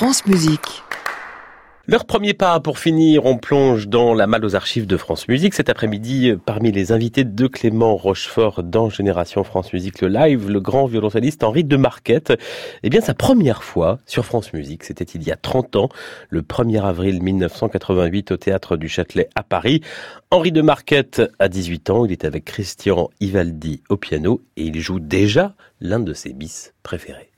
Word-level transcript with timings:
France 0.00 0.24
Musique. 0.24 0.82
Leur 1.86 2.06
premier 2.06 2.32
pas 2.32 2.58
pour 2.58 2.78
finir, 2.78 3.26
on 3.26 3.36
plonge 3.36 3.86
dans 3.86 4.14
la 4.14 4.26
malle 4.26 4.46
aux 4.46 4.56
archives 4.56 4.86
de 4.86 4.96
France 4.96 5.28
Musique. 5.28 5.52
Cet 5.52 5.68
après-midi, 5.68 6.32
parmi 6.46 6.72
les 6.72 6.90
invités 6.90 7.24
de 7.24 7.46
Clément 7.46 7.96
Rochefort 7.96 8.62
dans 8.62 8.88
Génération 8.88 9.44
France 9.44 9.74
Musique 9.74 10.00
le 10.00 10.08
live, 10.08 10.48
le 10.48 10.58
grand 10.58 10.86
violoncelliste 10.86 11.44
Henri 11.44 11.64
de 11.64 11.76
Marquette. 11.76 12.32
Eh 12.82 12.88
bien, 12.88 13.02
sa 13.02 13.12
première 13.12 13.62
fois 13.62 13.98
sur 14.06 14.24
France 14.24 14.54
Musique, 14.54 14.84
c'était 14.84 15.04
il 15.04 15.22
y 15.22 15.32
a 15.32 15.36
30 15.36 15.76
ans, 15.76 15.90
le 16.30 16.40
1er 16.40 16.82
avril 16.82 17.22
1988 17.22 18.30
au 18.30 18.38
théâtre 18.38 18.78
du 18.78 18.88
Châtelet 18.88 19.28
à 19.34 19.42
Paris. 19.42 19.82
Henri 20.30 20.50
de 20.50 20.62
Marquette 20.62 21.20
a 21.38 21.48
18 21.50 21.90
ans, 21.90 22.06
il 22.06 22.12
est 22.12 22.24
avec 22.24 22.46
Christian 22.46 23.10
Ivaldi 23.20 23.82
au 23.90 23.98
piano 23.98 24.40
et 24.56 24.62
il 24.62 24.80
joue 24.80 24.98
déjà 24.98 25.56
l'un 25.82 26.00
de 26.00 26.14
ses 26.14 26.32
bis 26.32 26.72
préférés. 26.82 27.30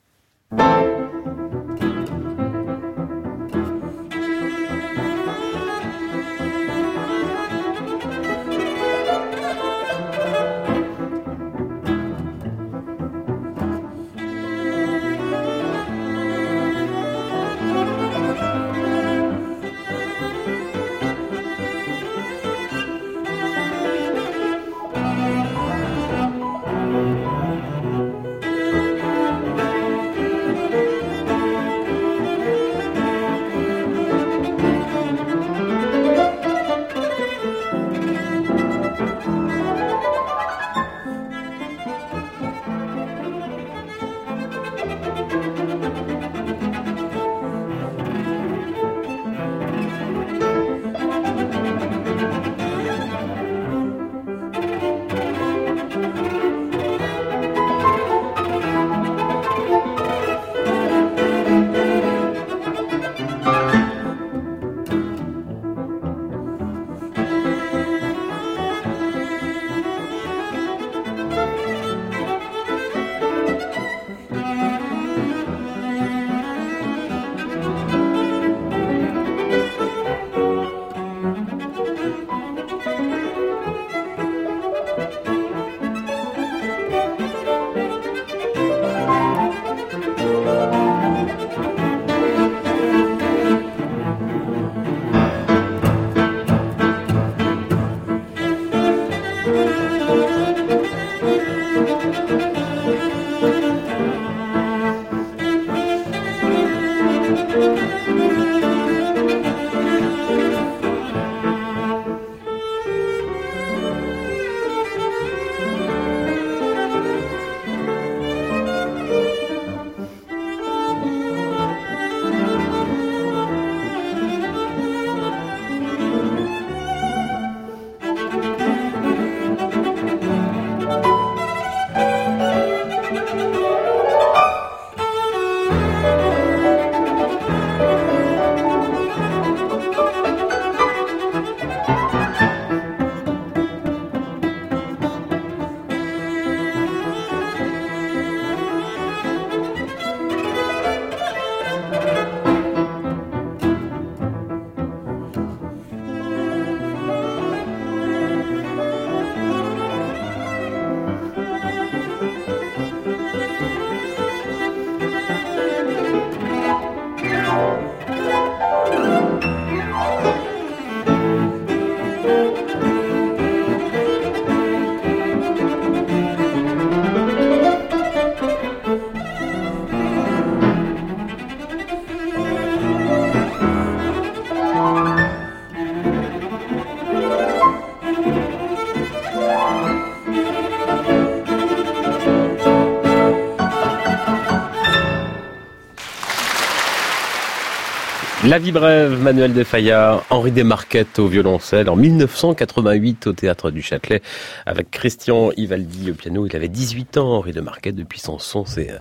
La 198.44 198.58
vie 198.58 198.72
brève, 198.72 199.22
Manuel 199.22 199.54
de 199.54 199.62
Fayard, 199.62 200.24
Henri 200.28 200.50
Desmarquettes 200.50 201.20
au 201.20 201.28
violoncelle 201.28 201.88
en 201.88 201.94
1988 201.94 203.28
au 203.28 203.32
Théâtre 203.32 203.70
du 203.70 203.82
Châtelet 203.82 204.20
avec 204.66 204.90
Christian 204.90 205.52
Ivaldi 205.56 206.10
au 206.10 206.14
piano. 206.14 206.44
Il 206.44 206.56
avait 206.56 206.66
18 206.66 207.18
ans, 207.18 207.34
Henri 207.34 207.52
Desmarquettes, 207.52 207.94
depuis 207.94 208.18
son 208.18 208.40
son 208.40 208.64
c'est 208.64 208.90
euh, 208.90 208.98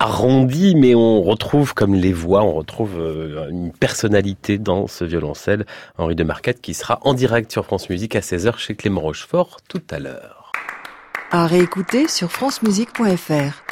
arrondi, 0.00 0.74
mais 0.74 0.96
on 0.96 1.22
retrouve 1.22 1.72
comme 1.74 1.94
les 1.94 2.12
voix, 2.12 2.42
on 2.42 2.52
retrouve 2.52 2.98
euh, 2.98 3.48
une 3.48 3.70
personnalité 3.70 4.58
dans 4.58 4.88
ce 4.88 5.04
violoncelle. 5.04 5.66
Henri 5.96 6.16
Desmarquettes 6.16 6.60
qui 6.60 6.74
sera 6.74 6.98
en 7.02 7.14
direct 7.14 7.52
sur 7.52 7.64
France 7.64 7.88
Musique 7.90 8.16
à 8.16 8.20
16h 8.20 8.58
chez 8.58 8.74
Clément 8.74 9.02
Rochefort 9.02 9.58
tout 9.68 9.82
à 9.88 10.00
l'heure. 10.00 10.50
À 11.30 11.46
réécouter 11.46 12.08
sur 12.08 12.32
francemusique.fr. 12.32 13.62